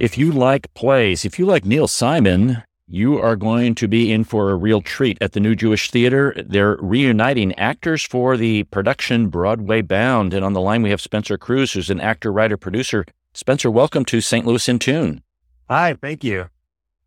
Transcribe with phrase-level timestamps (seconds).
[0.00, 4.24] If you like plays, if you like Neil Simon, you are going to be in
[4.24, 6.34] for a real treat at the New Jewish Theater.
[6.42, 10.32] They're reuniting actors for the production Broadway Bound.
[10.32, 13.04] And on the line, we have Spencer Cruz, who's an actor, writer, producer.
[13.34, 14.46] Spencer, welcome to St.
[14.46, 15.22] Louis in Tune.
[15.68, 16.48] Hi, thank you.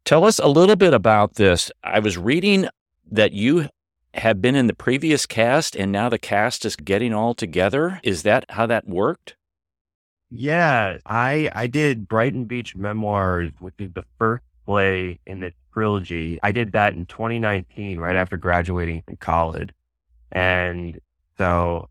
[0.05, 1.71] Tell us a little bit about this.
[1.83, 2.69] I was reading
[3.11, 3.69] that you
[4.13, 7.99] have been in the previous cast and now the cast is getting all together.
[8.03, 9.35] Is that how that worked?
[10.35, 16.39] Yeah, I I did Brighton Beach Memoirs, which is the first play in the trilogy.
[16.41, 19.69] I did that in 2019, right after graduating from college.
[20.31, 20.99] And
[21.37, 21.87] so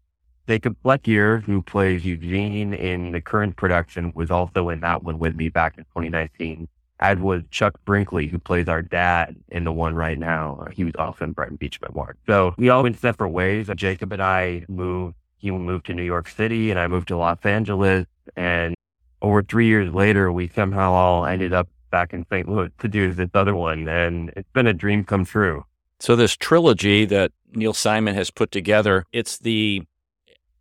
[0.49, 5.37] Jacob Flekier, who plays Eugene in the current production, was also in that one with
[5.37, 6.67] me back in 2019
[6.99, 10.67] as was Chuck Brinkley, who plays our dad in the one right now.
[10.73, 12.17] He was also in Brighton Beach Memoir.
[12.27, 13.69] So we all went separate ways.
[13.77, 15.17] Jacob and I moved.
[15.37, 18.07] He moved to New York City and I moved to Los Angeles.
[18.37, 18.75] And
[19.21, 22.49] over three years later, we somehow all ended up back in St.
[22.49, 23.89] Louis to do this other one.
[23.89, 25.65] And it's been a dream come true.
[26.01, 29.83] So this trilogy that Neil Simon has put together, it's the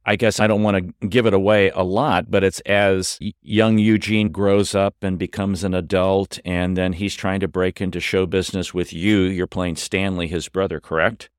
[0.04, 3.78] I guess I don't want to give it away a lot, but it's as young
[3.78, 8.26] Eugene grows up and becomes an adult, and then he's trying to break into show
[8.26, 9.20] business with you.
[9.22, 11.30] You're playing Stanley, his brother, correct?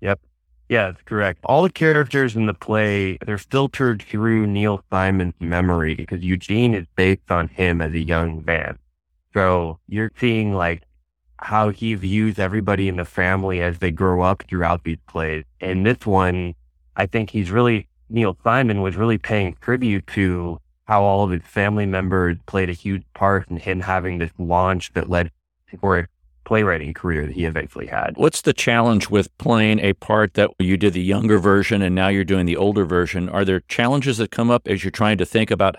[0.00, 0.20] Yep.
[0.70, 1.40] Yeah, that's correct.
[1.42, 6.86] All the characters in the play, they're filtered through Neil Simon's memory because Eugene is
[6.94, 8.78] based on him as a young man.
[9.34, 10.84] So you're seeing like
[11.38, 15.42] how he views everybody in the family as they grow up throughout these plays.
[15.60, 16.54] And this one,
[16.94, 21.42] I think he's really, Neil Simon was really paying tribute to how all of his
[21.42, 25.32] family members played a huge part in him having this launch that led
[25.80, 26.08] for
[26.50, 28.12] playwriting career that he eventually had.
[28.16, 32.08] What's the challenge with playing a part that you did the younger version and now
[32.08, 33.28] you're doing the older version?
[33.28, 35.76] Are there challenges that come up as you're trying to think about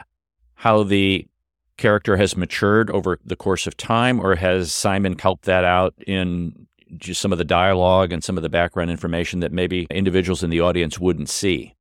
[0.54, 1.28] how the
[1.76, 6.68] character has matured over the course of time, or has Simon helped that out in
[6.96, 10.50] just some of the dialogue and some of the background information that maybe individuals in
[10.50, 11.76] the audience wouldn't see?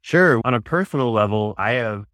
[0.00, 0.40] Sure.
[0.46, 2.06] On a personal level, I have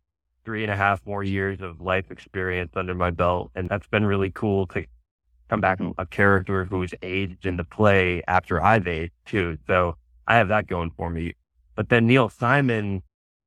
[0.45, 3.53] three and a half more years of life experience under my belt.
[3.55, 4.85] And that's been really cool to
[5.49, 9.59] come back a character who's aged in the play after I've aged too.
[9.67, 9.97] So
[10.27, 11.35] I have that going for me.
[11.75, 13.03] But then Neil Simon,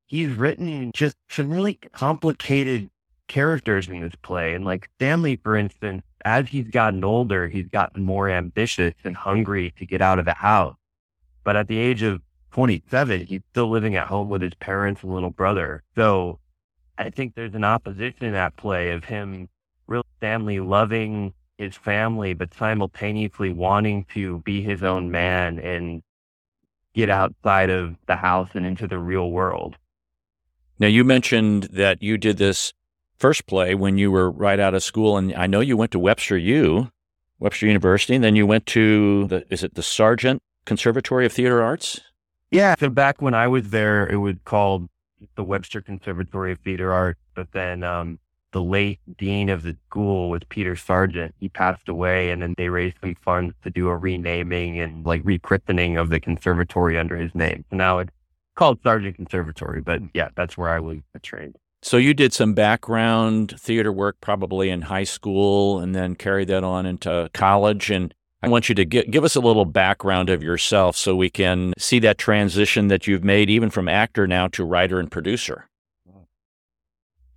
[0.06, 2.90] he's written just some really complicated
[3.28, 4.54] characters in this play.
[4.54, 9.74] And like Stanley, for instance, as he's gotten older, he's gotten more ambitious and hungry
[9.78, 10.76] to get out of the house.
[11.44, 12.22] But at the age of
[12.52, 15.84] 27, he's still living at home with his parents and little brother.
[15.96, 16.40] So
[16.98, 19.48] I think there's an opposition at play of him,
[19.88, 26.02] real Stanley loving his family, but simultaneously wanting to be his own man and
[26.96, 29.78] get outside of the house and into the real world.
[30.80, 32.74] Now, you mentioned that you did this
[33.18, 36.00] first play when you were right out of school, and I know you went to
[36.00, 36.90] Webster U,
[37.38, 41.62] Webster University, and then you went to the is it the Sargent Conservatory of Theater
[41.62, 42.00] Arts?
[42.52, 42.76] Yeah.
[42.80, 44.88] So back when I was there, it was called
[45.36, 48.20] the Webster Conservatory of Theater Arts, but then um,
[48.52, 51.36] the late dean of the school was Peter Sargent.
[51.40, 55.24] He passed away, and then they raised some funds to do a renaming and like
[55.24, 57.66] rechristening of the conservatory under his name.
[57.70, 58.12] So now it's
[58.56, 61.56] called Sargent Conservatory, but yeah, that's where I was trained.
[61.82, 66.64] So you did some background theater work probably in high school and then carried that
[66.64, 67.90] on into college.
[67.90, 71.30] And I want you to give, give us a little background of yourself so we
[71.30, 75.70] can see that transition that you've made even from actor now to writer and producer.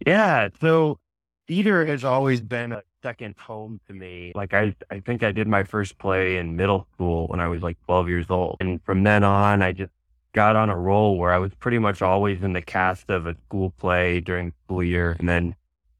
[0.04, 0.48] Yeah.
[0.60, 0.98] So
[1.46, 4.32] theater has always been a second home to me.
[4.34, 7.62] Like I, I think I did my first play in middle school when I was
[7.62, 8.56] like 12 years old.
[8.60, 9.92] And from then on, I just
[10.32, 13.36] got on a roll where I was pretty much always in the cast of a
[13.46, 15.16] school play during school year.
[15.18, 15.54] And then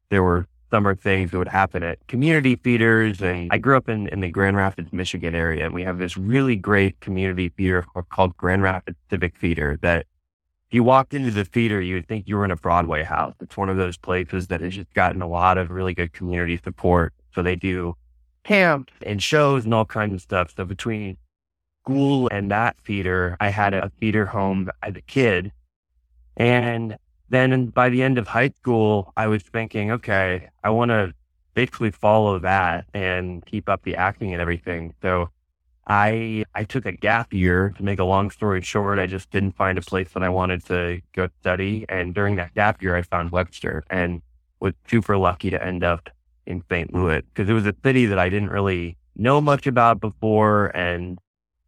[0.09, 3.21] there were summer things that would happen at community theaters.
[3.21, 5.65] And I grew up in, in the Grand Rapids, Michigan area.
[5.65, 10.07] And we have this really great community theater called Grand Rapids Civic Theater that
[10.73, 13.35] you walked into the theater, you would think you were in a Broadway house.
[13.39, 16.59] It's one of those places that has just gotten a lot of really good community
[16.63, 17.13] support.
[17.35, 17.95] So they do
[18.43, 20.51] camps and shows and all kinds of stuff.
[20.55, 21.17] So between
[21.83, 25.51] school and that theater, I had a theater home as a kid.
[26.37, 26.97] And
[27.29, 31.13] then by the end of high school, I was thinking, okay, I want to
[31.53, 34.95] basically follow that and keep up the acting and everything.
[35.03, 35.29] So
[35.87, 38.99] I I took a gap year to make a long story short.
[38.99, 41.85] I just didn't find a place that I wanted to go study.
[41.89, 44.21] And during that gap year, I found Webster and
[44.59, 46.09] was super lucky to end up
[46.45, 46.93] in St.
[46.93, 50.67] Louis because it was a city that I didn't really know much about before.
[50.67, 51.19] And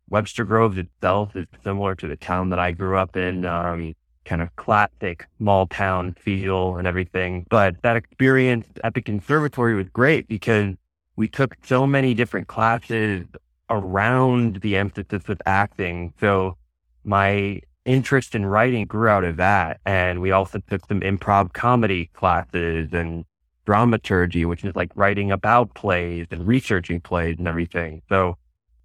[0.09, 3.45] Webster Groves itself is similar to the town that I grew up in.
[3.45, 3.95] Um,
[4.25, 7.45] kind of classic small town feel and everything.
[7.49, 10.73] But that experience at the conservatory was great because
[11.15, 13.25] we took so many different classes
[13.69, 16.13] around the emphasis of acting.
[16.19, 16.57] So
[17.03, 19.79] my interest in writing grew out of that.
[19.85, 23.25] And we also took some improv comedy classes and
[23.65, 28.01] dramaturgy, which is like writing about plays and researching plays and everything.
[28.09, 28.37] So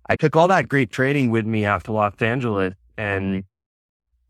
[0.06, 3.44] I took all that great training with me out to Los Angeles and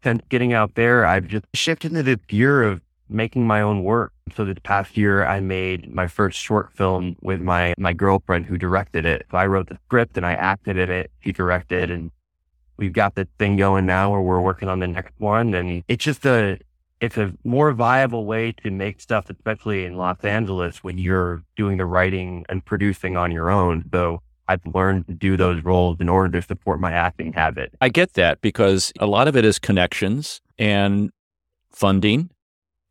[0.03, 2.81] since getting out there, I've just shifted into this gear of
[3.11, 4.13] making my own work.
[4.35, 8.57] So this past year, I made my first short film with my, my girlfriend who
[8.57, 9.27] directed it.
[9.31, 11.11] So I wrote the script and I acted in it.
[11.21, 12.11] She directed and
[12.77, 15.55] we've got this thing going now where we're working on the next one.
[15.55, 16.59] And it's just a,
[17.01, 21.77] it's a more viable way to make stuff, especially in Los Angeles when you're doing
[21.79, 23.85] the writing and producing on your own.
[23.93, 27.73] So I've learned to do those roles in order to support my acting habit.
[27.81, 31.11] I get that because a lot of it is connections and
[31.71, 32.31] funding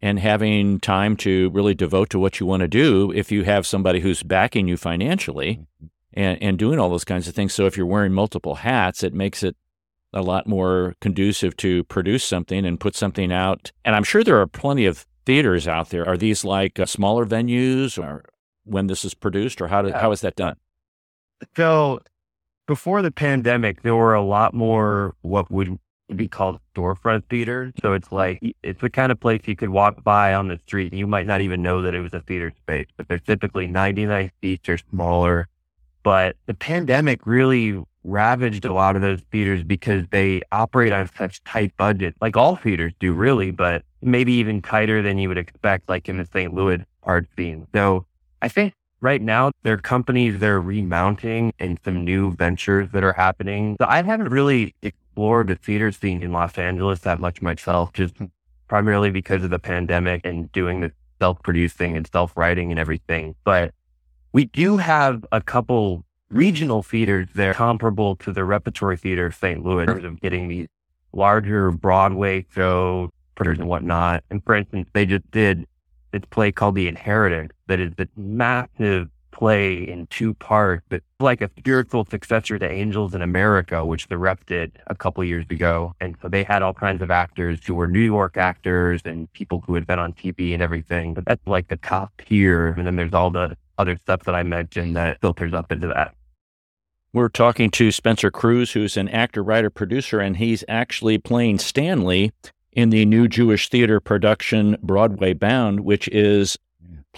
[0.01, 3.67] and having time to really devote to what you want to do if you have
[3.67, 5.87] somebody who's backing you financially mm-hmm.
[6.13, 7.53] and, and doing all those kinds of things.
[7.53, 9.55] So if you're wearing multiple hats, it makes it
[10.13, 13.71] a lot more conducive to produce something and put something out.
[13.85, 16.07] And I'm sure there are plenty of theaters out there.
[16.07, 18.25] Are these like uh, smaller venues or
[18.63, 20.55] when this is produced or how, do, how is that done?
[21.55, 21.99] So
[22.67, 25.77] before the pandemic, there were a lot more what would
[26.15, 27.73] be called storefront theaters.
[27.81, 30.91] So it's like it's the kind of place you could walk by on the street
[30.91, 32.87] and you might not even know that it was a theater space.
[32.97, 35.47] But they're typically 99 seats or smaller.
[36.03, 41.43] But the pandemic really ravaged a lot of those theaters because they operate on such
[41.43, 45.89] tight budget, like all theaters do really, but maybe even tighter than you would expect,
[45.89, 46.53] like in the St.
[46.53, 47.67] Louis art scene.
[47.73, 48.05] So
[48.41, 53.03] I think right now there are companies that are remounting and some new ventures that
[53.03, 53.75] are happening.
[53.79, 54.73] So I haven't really
[55.19, 58.15] explored the theater scene in Los Angeles that much myself, just
[58.69, 63.35] primarily because of the pandemic and doing the self-producing and self-writing and everything.
[63.43, 63.73] But
[64.31, 69.61] we do have a couple regional theaters there comparable to the repertory theater of St.
[69.61, 70.67] Louis of getting these
[71.11, 73.09] larger Broadway shows
[73.41, 74.23] and whatnot.
[74.29, 75.65] And for instance, they just did
[76.13, 81.41] this play called The Inheritance that is this massive play in two parts but like
[81.41, 85.93] a spiritual successor to Angels in America, which the rep did a couple years ago.
[85.99, 89.63] And so they had all kinds of actors who were New York actors and people
[89.65, 91.13] who had been on TV and everything.
[91.13, 92.67] But that's like the top tier.
[92.67, 96.15] And then there's all the other stuff that I mentioned that filters up into that.
[97.11, 102.31] We're talking to Spencer Cruz, who's an actor, writer, producer, and he's actually playing Stanley
[102.71, 106.57] in the new Jewish theater production Broadway Bound, which is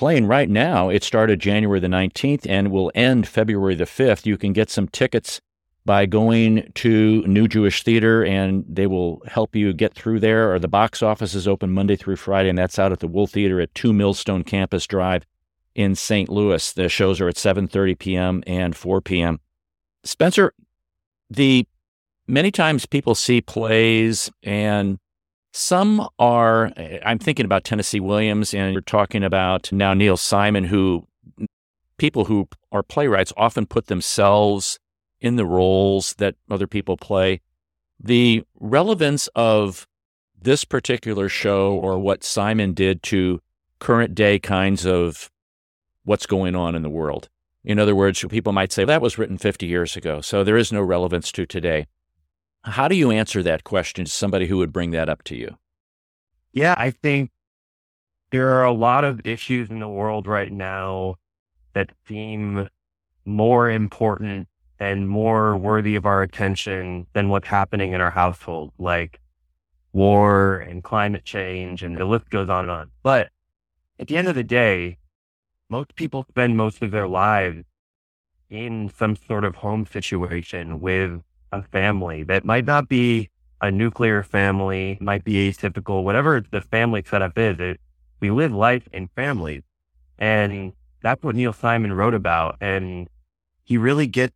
[0.02, 0.90] playing right now.
[0.90, 4.26] It started January the 19th and will end February the 5th.
[4.26, 5.40] You can get some tickets
[5.86, 10.52] by going to New Jewish Theater and they will help you get through there.
[10.52, 13.28] Or the box office is open Monday through Friday, and that's out at the Wool
[13.28, 15.24] Theater at 2 Millstone Campus Drive
[15.76, 16.30] in St.
[16.30, 16.74] Louis.
[16.74, 18.44] The shows are at 7:30 p.m.
[18.48, 19.40] and 4 p.m.
[20.04, 20.52] Spencer,
[21.30, 21.68] the
[22.26, 24.98] many times people see plays and
[25.52, 30.66] some are, eh, I'm thinking about Tennessee Williams, and you're talking about now Neil Simon,
[30.66, 31.08] who
[31.98, 34.80] people who are playwrights often put themselves
[35.20, 37.42] in the roles that other people play.
[38.00, 39.88] The relevance of
[40.42, 43.40] this particular show or what Simon did to
[43.80, 45.30] current day kinds of
[46.04, 47.30] what's going on in the world.
[47.64, 50.72] In other words, people might say that was written 50 years ago, so there is
[50.72, 51.86] no relevance to today.
[52.64, 55.58] How do you answer that question to somebody who would bring that up to you?
[56.54, 57.32] Yeah, I think
[58.32, 61.16] there are a lot of issues in the world right now
[61.74, 62.70] that seem
[63.26, 64.48] more important
[64.80, 69.20] and more worthy of our attention than what's happening in our household, like
[69.94, 72.92] war and climate change, and the list goes on and on.
[73.04, 73.30] But
[74.00, 74.98] at the end of the day,
[75.70, 77.64] most people spend most of their lives
[78.50, 83.30] in some sort of home situation with a family that might not be
[83.62, 87.60] a nuclear family, might be atypical, whatever the family setup is.
[87.60, 87.80] It,
[88.20, 89.64] we live life in families.
[90.18, 92.58] And that's what Neil Simon wrote about.
[92.62, 93.08] And
[93.64, 94.34] he really gets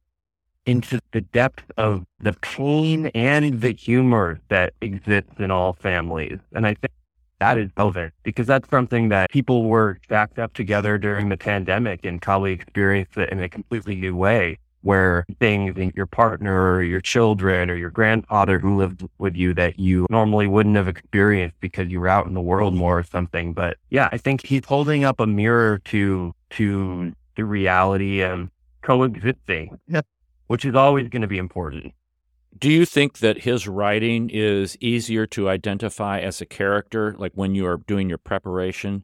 [0.66, 6.40] into the depth of the pain and the humor that exists in all families.
[6.54, 6.92] And I think
[7.40, 12.06] that is relevant because that's something that people were stacked up together during the pandemic
[12.06, 17.02] and probably experienced it in a completely new way where things your partner or your
[17.02, 21.90] children or your grandfather who lived with you that you normally wouldn't have experienced because
[21.90, 23.52] you were out in the world more or something.
[23.52, 28.52] But yeah, I think he's holding up a mirror to to the reality of
[28.84, 29.80] coexisting,
[30.46, 31.92] which is always going to be important.
[32.56, 37.56] Do you think that his writing is easier to identify as a character, like when
[37.56, 39.04] you are doing your preparation?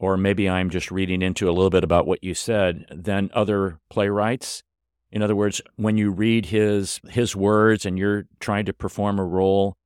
[0.00, 3.78] Or maybe I'm just reading into a little bit about what you said than other
[3.90, 4.64] playwrights?
[5.10, 9.24] In other words, when you read his his words and you're trying to perform a
[9.24, 9.76] role,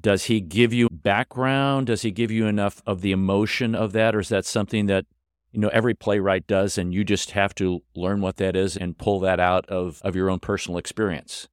[0.00, 1.86] does he give you background?
[1.86, 5.06] Does he give you enough of the emotion of that, or is that something that
[5.52, 8.98] you know every playwright does, and you just have to learn what that is and
[8.98, 11.48] pull that out of of your own personal experience?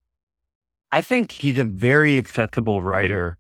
[0.92, 3.38] I think he's a very accessible writer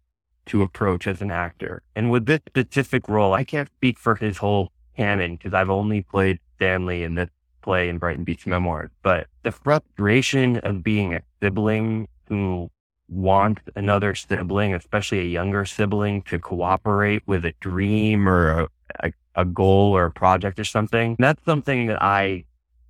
[0.47, 4.37] to approach as an actor, and with this specific role, I can't speak for his
[4.37, 7.29] whole canon because I've only played Stanley in this
[7.65, 12.69] play in Brighton Beach Memoirs, but the frustration of being a sibling who
[13.09, 18.67] wants another sibling, especially a younger sibling, to cooperate with a dream or a,
[19.03, 21.15] a, a goal or a project or something.
[21.19, 22.45] That's something that I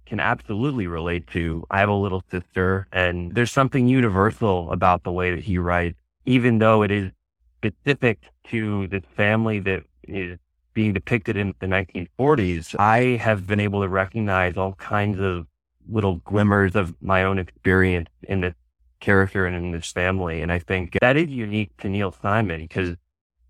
[0.05, 1.65] can absolutely relate to.
[1.71, 5.97] I have a little sister, and there's something universal about the way that he writes,
[6.25, 7.11] even though it is
[7.57, 10.37] specific to this family that is
[10.75, 15.47] being depicted in the 1940s, I have been able to recognize all kinds of
[15.89, 18.53] little glimmers of my own experience in this
[18.99, 20.41] character and in this family.
[20.41, 22.95] And I think that is unique to Neil Simon because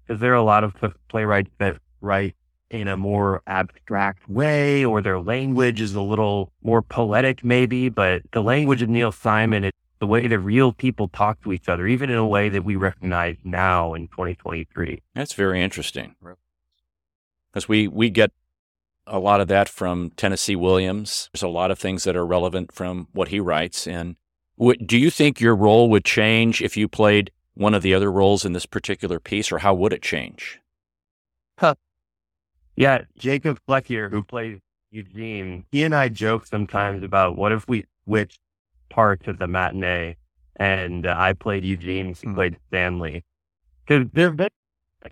[0.05, 0.75] because there are a lot of
[1.09, 2.35] playwrights that write
[2.69, 8.21] in a more abstract way or their language is a little more poetic maybe, but
[8.31, 11.87] the language of Neil Simon is the way that real people talk to each other,
[11.87, 15.01] even in a way that we recognize now in 2023.
[15.15, 16.15] That's very interesting
[17.55, 18.31] because we we get
[19.07, 21.29] a lot of that from Tennessee Williams.
[21.31, 23.87] There's a lot of things that are relevant from what he writes.
[23.87, 24.17] And
[24.59, 28.11] w- do you think your role would change if you played one of the other
[28.11, 30.59] roles in this particular piece, or how would it change?
[31.57, 31.75] Huh.
[32.75, 34.59] Yeah, Jacob Flekier, who plays
[34.91, 38.39] Eugene, he and I joke sometimes about what if we switched
[38.89, 40.17] parts of the matinee
[40.57, 42.35] and uh, I played Eugene, he mm.
[42.35, 43.23] played Stanley.
[43.85, 44.49] Because there have been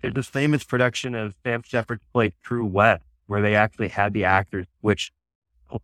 [0.00, 4.24] there's this famous production of Sam Shepard's play True West, where they actually had the
[4.24, 5.12] actors switch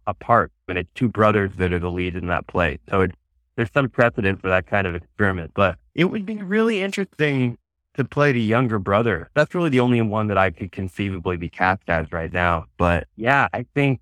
[0.06, 2.78] apart, and it's two brothers that are the lead in that play.
[2.88, 3.12] So it,
[3.56, 5.52] there's some precedent for that kind of experiment.
[5.54, 7.58] But it would be really interesting
[7.94, 9.30] to play the younger brother.
[9.34, 12.66] That's really the only one that I could conceivably be cast as right now.
[12.76, 14.00] But yeah, I think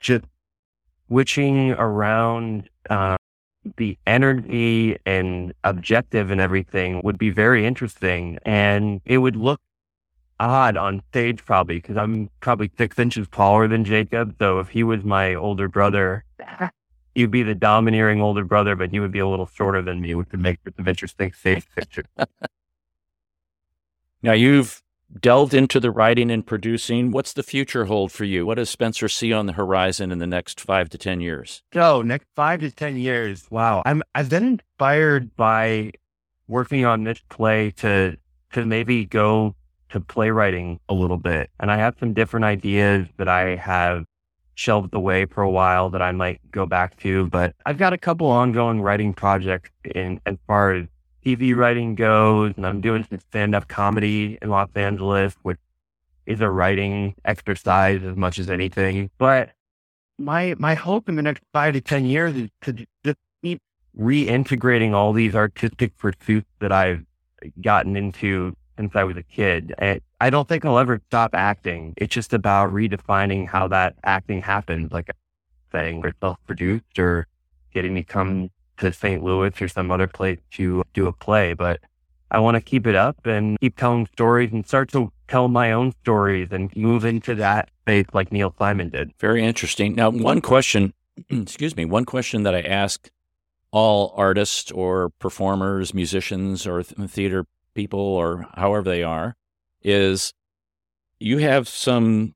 [0.00, 0.24] just
[1.08, 3.16] switching around uh,
[3.76, 8.38] the energy and objective and everything would be very interesting.
[8.44, 9.60] And it would look
[10.40, 14.34] odd on stage probably because I'm probably six inches taller than Jacob.
[14.38, 16.24] So if he was my older brother,
[17.14, 20.14] he'd be the domineering older brother, but he would be a little shorter than me,
[20.14, 22.06] which would make for some interesting stage pictures.
[24.22, 24.81] now you've
[25.20, 27.10] delved into the writing and producing.
[27.10, 28.46] What's the future hold for you?
[28.46, 31.62] What does Spencer see on the horizon in the next five to 10 years?
[31.72, 33.82] So, next five to 10 years, wow.
[33.84, 35.92] I'm, I've been inspired by
[36.48, 38.16] working on this play to,
[38.52, 39.54] to maybe go
[39.90, 41.50] to playwriting a little bit.
[41.60, 44.04] And I have some different ideas that I have
[44.54, 47.98] shelved away for a while that I might go back to, but I've got a
[47.98, 50.86] couple ongoing writing projects in as far as
[51.24, 55.58] TV writing goes, and I'm doing some stand up comedy in Los Angeles, which
[56.26, 59.10] is a writing exercise as much as anything.
[59.18, 59.50] But
[60.18, 62.72] my my hope in the next five to ten years is to
[63.04, 63.60] just keep
[63.98, 67.04] reintegrating all these artistic pursuits that I've
[67.60, 69.74] gotten into since I was a kid.
[70.20, 71.94] I don't think I'll ever stop acting.
[71.96, 75.10] It's just about redefining how that acting happens, like
[75.72, 77.26] saying we're self-produced or
[77.74, 78.50] getting to come
[78.82, 79.22] to St.
[79.22, 81.80] Louis or some other place to do a play, but
[82.30, 85.72] I want to keep it up and keep telling stories and start to tell my
[85.72, 89.12] own stories and move into that space like Neil Simon did.
[89.18, 89.94] Very interesting.
[89.94, 90.94] Now, one question,
[91.30, 93.10] excuse me, one question that I ask
[93.70, 99.36] all artists or performers, musicians or theater people or however they are
[99.82, 100.32] is
[101.18, 102.34] you have some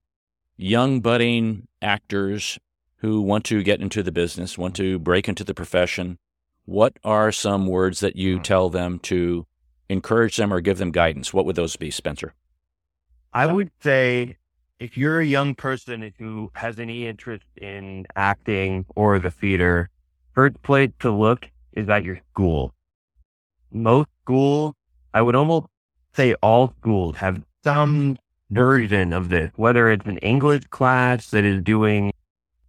[0.57, 2.59] young budding actors
[2.97, 6.19] who want to get into the business, want to break into the profession,
[6.67, 8.43] what are some words that you hmm.
[8.43, 9.47] tell them to
[9.89, 11.33] encourage them or give them guidance?
[11.33, 12.35] What would those be, Spencer?
[13.33, 14.37] I would say
[14.79, 19.89] if you're a young person who has any interest in acting or the theater,
[20.35, 22.75] first place to look is at your school.
[23.71, 24.75] Most schools,
[25.15, 25.67] I would almost
[26.15, 28.17] say all schools have some
[28.51, 32.13] version of this, whether it's an English class that is doing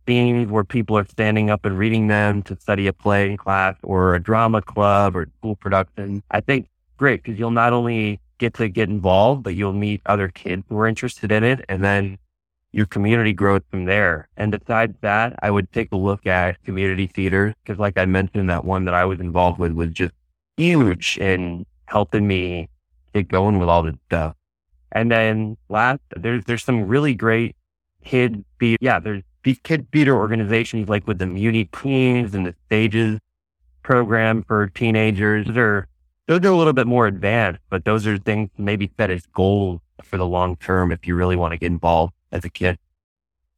[0.08, 4.16] scenes where people are standing up and reading them to study a play class or
[4.16, 6.24] a drama club or school production.
[6.32, 10.30] I think great because you'll not only get to get involved, but you'll meet other
[10.30, 11.66] kids who are interested in it.
[11.70, 12.18] And then
[12.72, 14.28] your community grows from there.
[14.38, 18.50] And besides that, I would take a look at community theater because, like I mentioned,
[18.50, 20.14] that one that I was involved with was just
[20.58, 22.70] huge in helping me
[23.14, 24.36] get going with all this stuff.
[24.92, 27.56] And then last, there's there's some really great
[28.04, 28.78] kid theater.
[28.82, 33.18] Yeah, there's these kid theater organizations like with the Muny Queens and the Stages
[33.82, 35.48] program for teenagers.
[35.48, 35.88] Those are
[36.27, 39.80] those are a little bit more advanced, but those are things maybe set as goals
[40.04, 42.77] for the long term if you really want to get involved as a kid.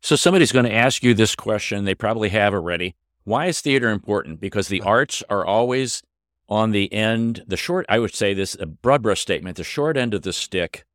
[0.02, 1.86] So somebody's going to ask you this question.
[1.86, 2.96] They probably have already.
[3.24, 4.40] Why is theater important?
[4.40, 6.04] Because the arts are always
[6.48, 9.98] on the end, the short, I would say this, a broad brush statement, the short
[9.98, 10.86] end of the stick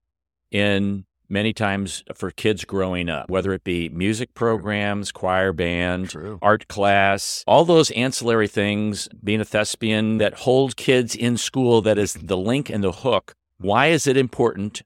[0.53, 6.39] in many times for kids growing up, whether it be music programs, choir band, True.
[6.41, 11.99] art class, all those ancillary things, being a thespian that hold kids in school, that
[11.99, 13.35] is the link and the hook.
[13.59, 14.83] Why is it important?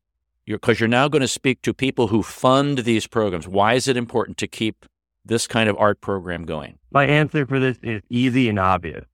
[0.47, 3.47] Because you're, you're now going to speak to people who fund these programs.
[3.47, 4.87] Why is it important to keep
[5.23, 6.79] this kind of art program going?
[6.91, 9.05] My answer for this is easy and obvious.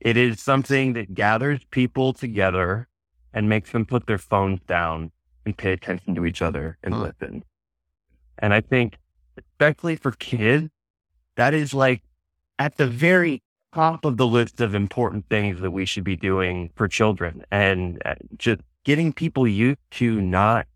[0.00, 2.88] It is something that gathers people together
[3.34, 5.12] and makes them put their phones down
[5.50, 7.10] and pay attention to each other and Huh.
[7.20, 7.44] listen.
[8.38, 8.96] And I think,
[9.36, 10.70] especially for kids,
[11.36, 12.02] that is like
[12.58, 13.42] at the very
[13.74, 17.44] top of the list of important things that we should be doing for children.
[17.50, 20.66] And uh, just getting people used to not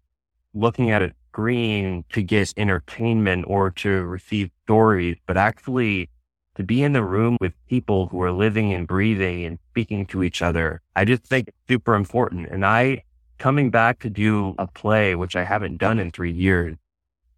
[0.53, 6.09] looking at a screen to get entertainment or to receive stories, but actually
[6.55, 10.23] to be in the room with people who are living and breathing and speaking to
[10.23, 10.81] each other.
[10.95, 12.49] I just think it's super important.
[12.49, 13.03] And I,
[13.45, 16.77] coming back to do a play, which I haven't done in three years,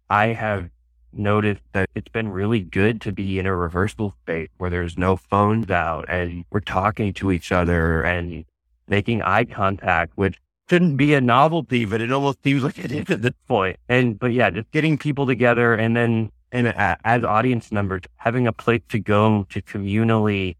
[0.09, 0.69] I have
[1.11, 5.17] noticed that it's been really good to be in a reversible space where there's no
[5.17, 8.45] phones out and we're talking to each other and
[8.87, 13.09] making eye contact, which shouldn't be a novelty, but it almost seems like it is
[13.09, 13.75] at this point.
[13.89, 18.53] And, but yeah, just getting people together and then, and as audience members, having a
[18.53, 20.55] place to go to communally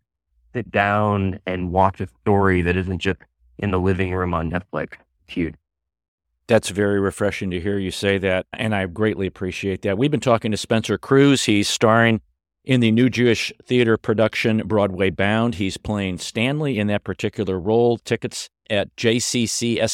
[0.53, 3.21] sit down and watch a story that isn't just
[3.57, 4.97] in the living room on Netflix.
[5.27, 5.55] Huge.
[6.48, 9.98] That's very refreshing to hear you say that, and I greatly appreciate that.
[9.98, 11.43] We've been talking to Spencer Cruz.
[11.43, 12.22] He's starring
[12.63, 15.56] in the New Jewish Theater production Broadway Bound.
[15.56, 17.97] He's playing Stanley in that particular role.
[17.97, 19.86] Tickets at jccstl.com.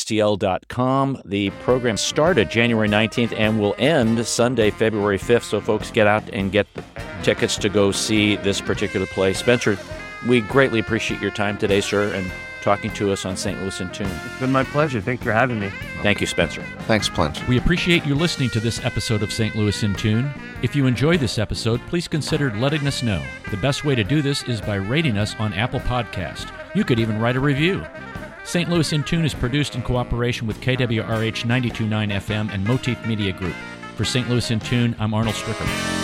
[1.25, 5.43] The program started January 19th and will end Sunday, February 5th.
[5.43, 6.65] So, folks, get out and get
[7.21, 9.33] tickets to go see this particular play.
[9.33, 9.77] Spencer,
[10.27, 12.31] we greatly appreciate your time today, sir, and
[12.63, 13.59] talking to us on St.
[13.59, 14.09] Louis in Tune.
[14.25, 15.01] It's been my pleasure.
[15.01, 15.69] Thanks for having me.
[16.01, 16.63] Thank you, Spencer.
[16.79, 17.45] Thanks, Plunge.
[17.47, 19.55] We appreciate you listening to this episode of St.
[19.55, 20.33] Louis in Tune.
[20.61, 23.21] If you enjoyed this episode, please consider letting us know.
[23.51, 26.51] The best way to do this is by rating us on Apple Podcast.
[26.73, 27.85] You could even write a review.
[28.45, 28.69] St.
[28.69, 33.55] Louis in Tune is produced in cooperation with KWRH 929 FM and Motif Media Group.
[33.95, 34.29] For St.
[34.29, 36.02] Louis in Tune, I'm Arnold Stricker.